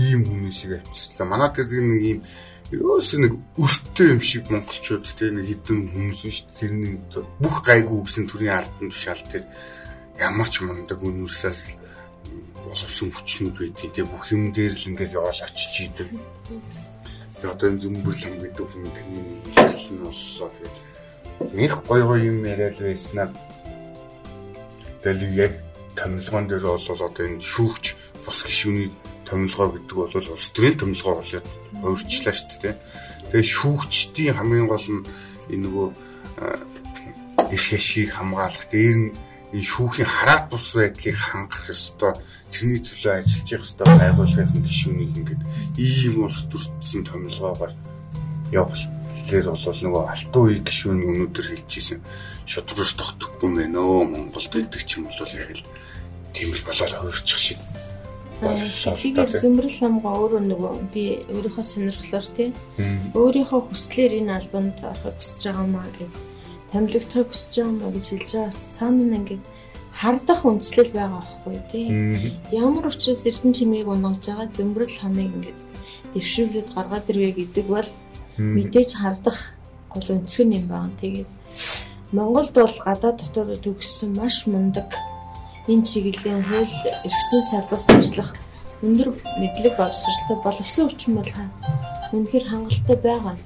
[0.00, 1.28] ийм хүмүүсийг авчирчлаа.
[1.28, 2.18] Манай тэр нэг ийм
[2.68, 6.56] Юус нэг өртөө юм шиг монголчууд те нэг хідэн хүмүүс шүү дээ.
[6.60, 6.94] Тэр нэг
[7.40, 9.44] бүх гайгүй гэсэн төрлийн албан тушаал тэр
[10.20, 11.60] ямар ч мундаг үнэрсээс
[12.68, 16.12] боловсон хүчнүүд байдгийг те бүх юм дээр л ингээд яваал очиж идэг.
[17.40, 20.48] Тэр одоо энэ зөмбөрлөн гэдэг хэлэл нь боллоо.
[20.52, 20.76] Тэгээд
[21.56, 23.32] нэг гой гой юм яриад байснаа
[25.00, 25.52] тэгэл яг
[25.96, 27.84] томилгоон дээр бол одоо энэ шүүгч
[28.28, 28.92] бус гişүний
[29.24, 31.46] томилгоо гэдэг бол улс төрийн томилгоо болоод
[31.84, 32.76] өөрчлөлөө шүү дээ.
[33.30, 35.06] Тэгээ шүүгчдийн хамгийн гол нь
[35.52, 35.88] энэ нөгөө
[37.54, 39.08] эрх ашгийг хамгаалах дээр нь
[39.54, 42.12] энэ шүүхийн хараат бус байдлыг хангах ёстой.
[42.52, 45.42] Тэрний төлөө ажиллаж явах ёстой байгууллагын гишүүнийг ингээд
[45.76, 47.72] ийм улс төрсөн томилгоогоор
[48.52, 48.76] явах
[49.28, 52.00] Тэгэхээр бол нөгөө алтан үе гишүүн өнөөдөр хэлжсэн
[52.48, 55.68] шудрагс тогтохгүй мэн өө Монголд гэдэг ч юм бол яг л
[56.32, 57.60] тийм л болоод хувирчих шиг
[58.38, 62.48] Тэгэхээр зөмбөрл намгаа өөрөө нөгөө би өөрийнхөө сонирхлоор тий
[63.18, 66.12] өөрийнхөө хүслээр энэ альбомд орохыг хүсэж байгаа маа гэж
[66.70, 69.44] томилогдохыг хүсэж байгаа маа гэж хэлж байгаа ч цаана нь ингээд
[69.90, 71.86] хардах үндслэл байгаа байхгүй тий.
[72.54, 75.58] Ямар учраас эрдэн чимээг унгаж байгаа зөмбөрл хамыг ингээд
[76.14, 77.88] дэвшүүлээд гаргаад ирвэ гэдэг бол
[78.38, 79.38] мэдээж хардах
[79.90, 80.94] гол өнцгөр юм байна.
[81.02, 81.30] Тэгээд
[82.14, 84.94] Монголд бол гадаад дотоод төгссөн маш мундаг
[85.68, 88.32] энэ чиглэлийн хууль эрх зүйн салбарт ажиллах
[88.80, 91.32] өндөр мэдлэг боловсролтой боловсон хүчин бол
[92.16, 93.36] үнэхээр хангалттай байгаа.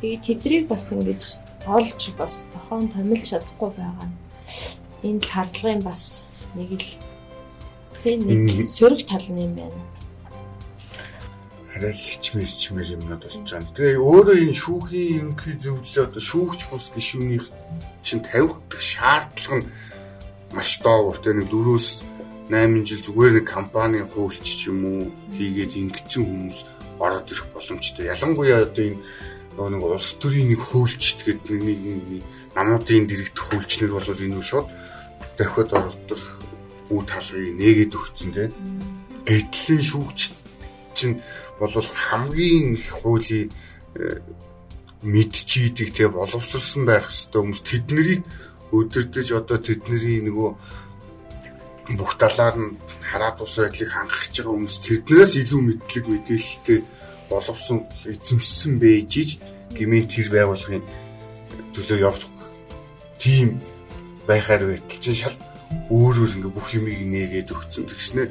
[0.00, 1.22] Тэгээд тэднийг бас ингэж
[1.70, 4.08] олж бас тохон томилж чадахгүй байгаа.
[5.06, 6.26] Энэ л хардлагын бас
[6.58, 6.90] нэг л
[8.02, 9.80] тийм нэг сөрөг тал юм байна.
[11.78, 13.70] Арай хичмэр хичмэр юмнууд болж байгаа.
[13.78, 17.46] Тэгээ өөрөө энэ шүүхийн ерөнхий зөвлөлөө одоо шүүгч бус гишүүнийх
[18.02, 19.68] чинь тавих шаардлага нь
[20.54, 21.88] маш доогуур те нэг 4-өөс
[22.48, 25.02] 8 жил зүгээр нэг компани хуульч ч юм уу
[25.34, 26.58] хийгээд ингэсэн хүмүүс
[27.02, 28.06] ороод ирэх боломжтой.
[28.14, 29.00] Ялангуяа одоо энэ
[29.56, 32.22] нөгөө нэг улс төрийн нэг хуульчт гэдэг нэг нэг
[32.54, 34.68] намуудын дэрэгдэх хуульчнэр бол энэ үү шууд
[35.38, 36.24] дахиад оролдох
[36.92, 38.44] үе талыг нээгээд өгсөн те.
[39.24, 40.20] Гэтлэн шүүгч
[40.94, 41.18] чинь
[41.58, 43.50] бол хамгийн их хуулийн
[43.96, 44.20] э,
[45.02, 48.22] мэдчиiдэг те боловсрсан байх хэвээр хүмүүс тэднийг
[48.74, 50.50] өдөрдөж одоо тэдний нөгөө
[51.98, 56.80] бүх талаар нь хараад ус байдлыг хангах гэж байгаа хүмүүс тэднээс илүү мэдлэг мэдээлэлтэй
[57.28, 59.28] боловсон эзэмшсэн бэжиж
[59.76, 60.84] гмийн тэр байгууллагын
[61.76, 62.24] төлөө явах
[63.20, 63.60] тийм
[64.28, 65.36] байхаар байтал чинь шал
[65.90, 67.88] өөрөөр ингээ бүх юмыг нээгээд өгсөн.
[67.88, 68.22] Тэгснэ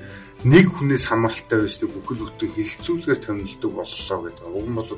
[0.46, 4.48] нэг хүнээс хамааралтай байсныг бүхэл бүтэн хилцүүлгээр томилдог боллоо гэдэг.
[4.48, 4.92] Уг нь бол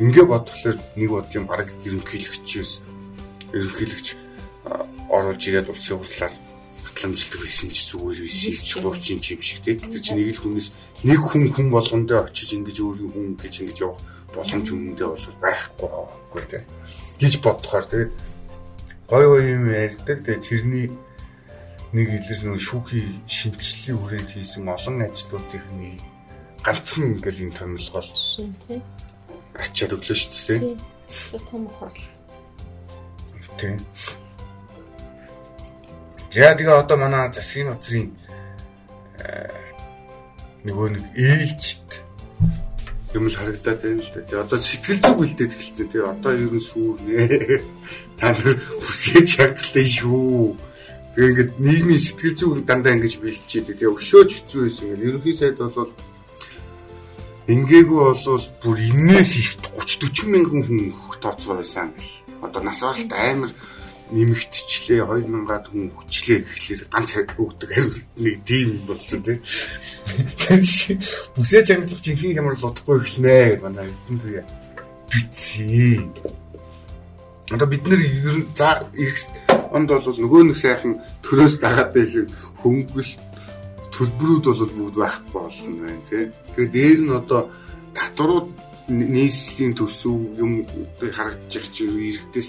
[0.00, 2.72] ингээ бодглохоор нэг бодлын баг ерөнхийлөгчөөс
[3.56, 4.06] ерөнхийлөгч
[5.10, 6.34] оруулж ирээд улсын хурлаар
[6.86, 9.78] батламжлагдаг байсан ч зүгээр байсан ч гоочин юм шиг тийм.
[9.80, 10.68] Тэр чинь нэг л хүнээс
[11.02, 14.00] нэг хүн хүн болгондоо очиж ингэж өөрийн хүн гэж ингэж явах
[14.34, 16.64] боломж үнэндээ бол байхгүй байхгүй тийм.
[17.18, 18.12] гэж бодохоор тэгээд
[19.10, 20.18] гой гой юм ярьдаг.
[20.24, 20.86] Тэгээд тэрний
[21.92, 26.00] нэг илэр нөө шүүхийн шинжиллийн хүрээнд хийсэн олон ажлуудын нэг
[26.64, 28.10] ганцхан ингээл юм томилгол
[28.68, 28.82] тийм.
[29.58, 30.80] Ачаад өглөө шүү дээ тийм.
[31.50, 32.08] Том ухаарлт.
[33.60, 33.76] Тийм.
[36.32, 38.08] За тэгээ одоо манай засгийн газрын
[39.20, 39.52] э,
[40.64, 42.00] нөгөө нэг ээлжт
[43.12, 44.24] юм л харагдаад байна л да.
[44.24, 45.88] Тэгээ одоо сэтгэл зүг үлдээд эхэлсэн.
[45.92, 47.20] Тэгээ одоо ер нь сүүрнэ.
[48.18, 50.56] Та нар бүсгэж хангалттай шүү.
[51.12, 54.96] Тэгээ ингээд нийгмийн сэтгэл зүг дандаа ингэж бэлчээд тэгээ өшөөж хэцүү байсан.
[54.96, 55.92] Ерөнхий сайд бол
[57.52, 60.80] ингээгүй болвол бүр инээс их 30 40 мянган хүн
[61.20, 62.24] тооцоо байсан гэл.
[62.40, 63.52] Одоо нас баралт амар
[64.10, 69.40] нэмэгдчихлээ 2000-аад хүн хүчлээ гэхлээр ганц өгдөг хариулт нэг тийм болсон тийм.
[71.38, 74.44] Бүсээ чангалах жинхэнэ ямар л удахгүй эхлэнэ манай эрдэнэ туяа
[75.12, 76.02] бицээ.
[77.52, 78.02] Одоо бид нэр
[78.56, 79.16] за их
[79.72, 82.26] онд бол нөгөө нэг сайхан төрөөс дагаад байсан
[82.60, 83.12] хөнгөл
[83.92, 86.24] төлбөрүүд бол бүгд байхгүй болгоно байна тий.
[86.56, 87.40] Тэгээд дээр нь одоо
[87.92, 88.48] татварууд
[88.88, 90.64] нийслэлийн төсөв юм
[90.98, 92.48] харагдчих чи иргэдээс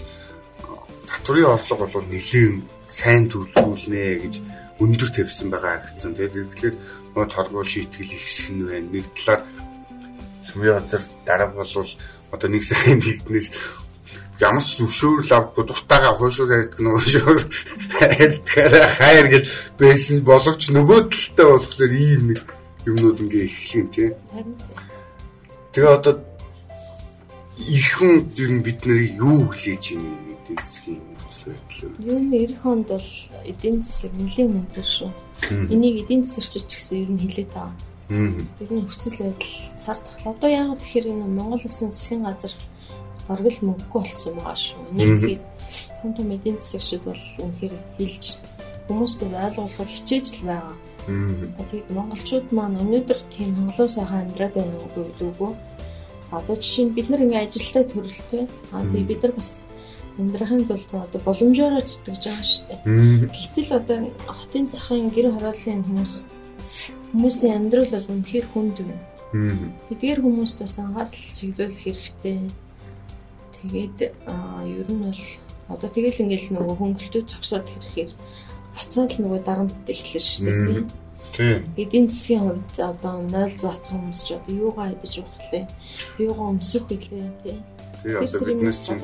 [1.14, 4.36] татврын орлого бол нэлээд сайн төлөвлөлнэ гэж
[4.82, 6.18] өндөр тавьсан байгаа харагдсан.
[6.18, 6.76] Тэгээд тэгэхээр
[7.14, 8.90] нөө торгуул шийтгэл их хэсэг нь байна.
[8.90, 9.42] Нэг талаар
[10.50, 11.70] сумын газар дараа бол
[12.34, 13.48] одоо нэг сарын нэгднээс
[14.42, 17.40] ямар ч зөвшөөрөл авахгүй дуртайгаа хуушуур ярьдаг нь хуушуур
[18.02, 19.46] ярьдгаар хайр гэж
[19.78, 22.42] байсан боловч нөгөө талтай болохоор ийм нэг
[22.90, 24.14] юмнууд ингээ эхлэх тийм.
[25.72, 26.14] Тэгээ одоо
[27.62, 32.04] ирхэн ер нь бид нарыг юу хүлээж ийм эдийн засгийн нөхцөл байдал.
[32.04, 33.10] Ер нь эх хонд бол
[33.48, 35.12] эдийн засаг нэлээд өндөр шүү.
[35.72, 37.72] Энийг эдийн засагч ч гэсэн ер нь хилээд байгаа.
[38.12, 40.36] Нь нөхцөл байдал цар тахал.
[40.36, 42.54] Одоо яг тэгэхээр энэ Монгол улсын засгийн газар
[43.28, 44.82] бараг л мөнгөгүй болцсон байгаа шүү.
[44.92, 45.44] Нэг тэгээд
[46.04, 48.26] том том эдийн засагчид бол үнэхээр хилж
[48.88, 50.76] хүмүүст ойлгуулах хичээж л байгаа.
[51.72, 55.52] Тэгээд монголчууд маань өнөөдөр тийм хонглоо сайхан амьдраад байна уу үгүй
[56.34, 58.44] Одоо жишээ нь бид нар ингээ ажилтаа төрөлтэй.
[58.74, 59.62] Аа тэгээ бид нар бас
[60.20, 62.82] амьдрахын тулд одоо боломжоор зүтгэж байгаа шүү дээ.
[63.34, 63.98] Гэтэл одоо
[64.30, 66.14] хотын захын гэр хорооллын хүмүүс
[67.14, 69.06] хүмүүсийн амьдрал бол үнэхээр хүнд байна.
[69.90, 72.38] Тэдгээр хүмүүст бас анхаарал чиглүүлэх хэрэгтэй.
[73.58, 73.98] Тэгээд
[74.70, 75.24] ер нь бол
[75.74, 78.12] одоо тэгэл ингээл нөгөө хөнгөлтөө зогсоод ирэхээр
[78.78, 80.86] буцаад нөгөө дарамт эхэлнэ шүү дээ.
[81.34, 81.66] Тийм.
[81.82, 85.66] Эдийн засгийн хувьд одоо 0 зооцсон хүмүүс ч одоо юугаа идэж уух лээ?
[86.22, 87.58] Юугаа өмсөх вүлээ
[88.04, 88.14] тий?
[88.20, 89.02] Одоо биднес чинь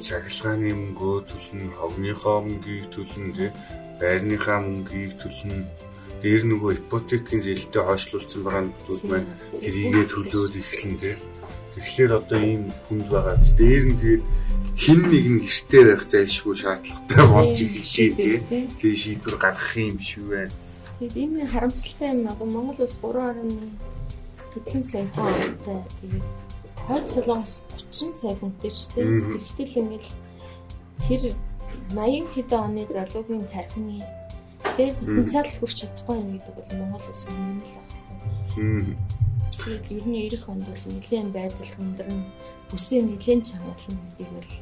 [0.00, 3.50] цахилгааны мөнгөө төлнө, хогныхоо мөнгийг төлнө тий?
[4.00, 5.68] Байрныхаа мөнгийг төлнө.
[6.24, 9.28] Дээр нөгөө ипотекийн зээлтэй хойшлуулсан нөхцөл маань
[9.60, 11.16] тэрийгээ төлөөд эхлэн тий?
[11.76, 13.36] Тэгэхээр одоо ийм хүнд байгаа.
[13.60, 14.24] Дээр нь тэгээд
[14.80, 18.36] хин нэг нь гэртээ байх зайлшгүй шаардлагатай болж эхэлж тий?
[18.80, 20.54] Тэгээ шийдвэр гаргах юм шиг байна
[21.04, 23.66] Тэгээд энэ харамсалтай юм аа Монгол улс 3.1
[24.54, 26.24] хэдхэн сая хүнтэй тэгээд
[26.86, 29.40] хойд солонгос 30 сая хүнтэй шүү дээ.
[29.56, 30.10] Тэгтэл ингээл
[31.08, 31.22] тэр
[31.94, 34.04] 80 хэдэн оны залуугийн тархины
[34.76, 38.96] тэгээд потенциал хүрч чадахгүй юм гэдэг бол Монгол улсын юм л байна.
[39.54, 42.20] Тэгээд ер нь ирэх онд бол нэлээд байдал хүндэрн
[42.68, 44.52] бүсийн нэлээд чангална гэдгийг бол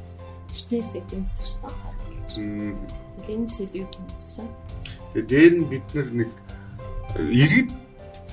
[0.53, 2.33] эртнээс эдийн засагч анхааруулж.
[3.19, 4.47] Нэлээд сэдвийг хүндсэн.
[5.13, 6.29] Тэгээ дээр нь бид нэг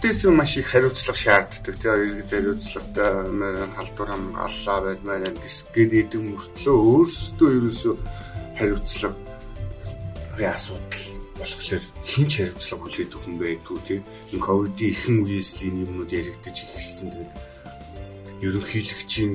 [0.00, 1.76] иргэдээс маш их хариуцлага шаарддаг.
[1.76, 7.94] Тэгээ иргэд хариуцлагатай маань халдвар хамгааллаа баймаар гэсгээд идэм мөртлөө өөрсдөө ерөөсөө
[8.56, 9.16] хариуцлага
[10.40, 11.04] асуудал
[11.36, 14.00] болохоор хинч хариуцлага хүлээдэг хүн байдгүй тийм
[14.32, 17.32] энэ ковидын ихэн үеэс л энэ юмнууд яригдаж эхэлсэн тэгээд
[18.40, 19.32] ерөнхийлөгчийн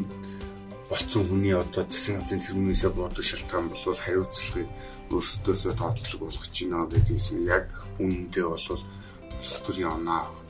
[0.90, 4.70] болцсон хүний одоо засгийн газрын тэргүүнээсээ бодох шалтгаан бол хариуцлагыг
[5.14, 7.70] өөрсдөөсөө тооцлог болгож байна гэдгийгсэн яг
[8.02, 8.82] үнэндээ бол
[9.66, 10.45] төрийн оноо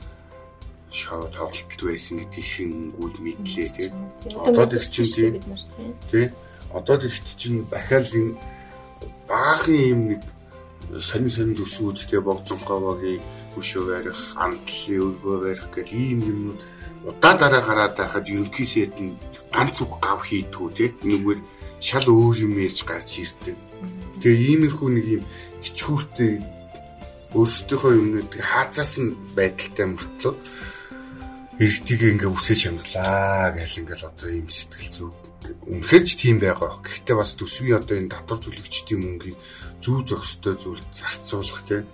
[0.90, 3.90] шоу тоглолт байсан гэдгийг гүйл мэдлээ тий.
[4.34, 5.30] Одоо тэр чинь тий.
[6.10, 6.26] Тий.
[6.72, 8.34] Одоо тэрт чинь дахиад энэ
[9.28, 10.22] баахан юм нэг
[11.02, 13.22] сонин сонин төсвүүдтэй богцонхоогогийн
[13.54, 16.60] хөшөө барих, амтлын өргөө барих гэх ийм юмнууд
[17.06, 19.18] удаа дараа гараад байхад ерөнхий сэт нь
[19.50, 20.90] ганц үг гав хийдгүү тий.
[21.02, 21.38] Нэгвэр
[21.82, 23.56] шал өөр юм ээж гарч ирдэг.
[24.22, 25.24] Тэгээ иймэрхүү нэг юм
[25.66, 26.32] хичүүртэй
[27.34, 30.34] өөрсдийнхөө юмнуудыг хаацаасан байдалтай мөртлөө
[31.56, 35.14] иргэдийг ингээ үсэж шанглаа гэл ингээл одоо ийм сэтгэл зүг
[35.72, 36.84] үнэхээр ч тийм байгаа.
[36.84, 39.38] Гэхдээ бас төсвийн одоо энэ татвар төлөгчдийн мөнгийг
[39.80, 41.88] зөв зохистой зүйл зарцуулах тийм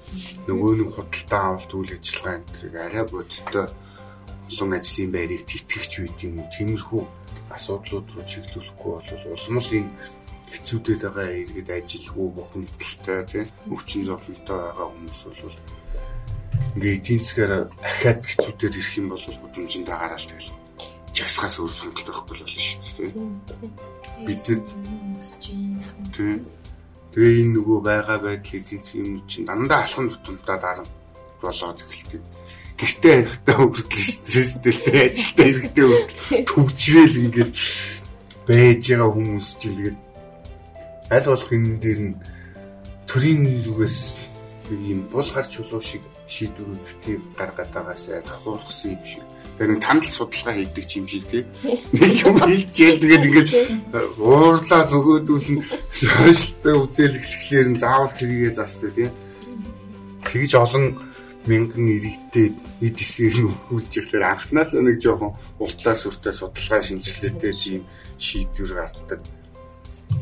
[0.51, 3.67] нөгөө нэг худалдаа авалт үйл ажиллагаа энэ төрийг арай бодиттой
[4.51, 6.35] олон ажлын байрыг тэтгэгч үед юм.
[6.51, 7.03] Тиймэрхүү
[7.55, 9.95] асуудлууд руу чиглүүлэхгүй бол улам л энэ
[10.53, 15.55] хэцүүдэд байгаа иргэд ажилгүй бохомдолтой тийм өвчин зовлонтой байгаа хүмүүс бол
[16.77, 20.51] ингээ эдийн засгаар ахаад хэцүүдэд ирэх юм бол бүдэмжинд дагараад тэгэл.
[21.13, 23.13] Жагсгаас өөр сонголт байхгүй болно шүү дээ
[24.27, 24.41] бид
[25.41, 26.41] тийм.
[27.13, 30.89] тэгээ энэ нөгөө байгаа байдал эдийн засгийн юм чинь дандаа алхам тутамдаа дарам
[31.43, 32.23] болоод эхэлдэг.
[32.79, 37.53] Гэртээ харихтаа хүртэл стресстэй л ажилтаа иргэдээ төгжрэл ингээд
[38.49, 39.99] байж байгаа хүмүүс чинь тэгээд
[41.13, 42.15] аль болох энэ дээр нь
[43.05, 43.99] төрийн зүгээс
[44.73, 49.25] ийм бул гарч чулуу шиг шийдвэрүүд битгий гаргаад байгаасаа тахуулсан юм шиг.
[49.59, 51.45] Тэр нэг тандал судалгаа хийдэг юм шиг тий.
[51.93, 53.51] Нэг юм хийчихэл тэгээд ингээд
[54.17, 59.09] уурлаа нөгөөдүүл нь сошиалтай үзэлгэлэхлээр нь заавал тэрийгэ застдаг тий.
[60.25, 60.85] Тэгж олон
[61.47, 62.55] мянган иргэдэд
[62.87, 67.83] эд эсээр нь өгүүлж ирэхээр анханаас нэг жоохон уртаа сүртэй судалгаа шинжилгээтэй тийм
[68.17, 69.21] шийдвэр гаргадаг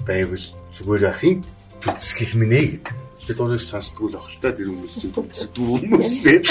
[0.09, 1.45] байвал зүгээр ахын
[1.85, 3.10] төцсгөх минь ээ гэдэг.
[3.31, 6.43] Бид өөрийг сонсдгүй л ах л та тэр хүмүүс чинь төвчдгүй хүмүүс дээ.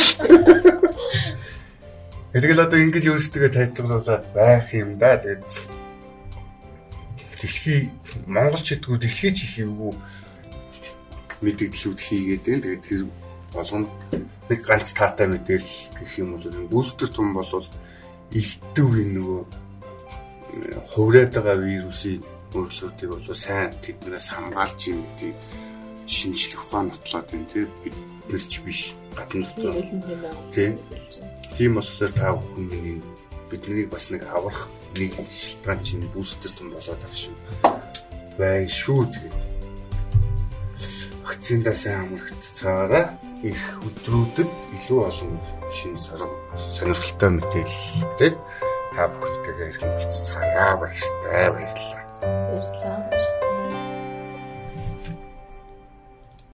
[2.31, 5.19] Тэгэл одоо ингэж өөрсдөө тайлбарлуулаад байх юм да.
[5.19, 5.43] Тэгээд
[7.43, 7.91] дэлхий
[8.29, 9.91] Монгол ч гэдгүү дэлхий ч их юу
[11.43, 12.63] мэдээллүүд хийгээд байна.
[12.63, 13.03] Тэгээд тэр
[13.51, 13.91] болгонд
[14.47, 17.67] нэг ганц таатай мэдээлэл гэх юм бол бүүстер тум болвол
[18.31, 19.41] илтдэг юм нөгөө
[20.93, 22.21] хувраад байгаа вирусыг
[22.53, 25.68] өөрчлөлтийг бол сайн тэднээс хамгаалж юм гэдэг
[26.09, 28.81] шинжлэх ухаан нотлоод байна тийм биднес ч биш
[29.17, 29.85] гадна дотор
[30.55, 30.73] тийм
[31.57, 33.03] тийм болохоор та бүхэн
[33.49, 34.67] биднийг бас нэг аврах
[34.97, 37.35] нэг шилтгаан чинь бүүстер тум болоод байгаа шүү
[38.39, 39.35] бай шүү тэгээд.
[41.27, 43.05] Вакциндаа сайн амрагцаагаараа
[43.43, 45.35] их өдрүүдэд илүү олон
[45.75, 45.99] шинэ
[46.55, 48.31] сонирхолтой мэдээлэлтэй
[48.95, 52.03] та бүхэнтэйгээ ирэх болцгаая баяртай баярлалаа.
[52.23, 53.18] Баярлалаа.